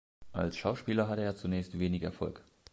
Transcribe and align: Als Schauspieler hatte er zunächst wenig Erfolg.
Als 0.33 0.57
Schauspieler 0.57 1.07
hatte 1.07 1.21
er 1.21 1.35
zunächst 1.35 1.77
wenig 1.77 2.01
Erfolg. 2.01 2.43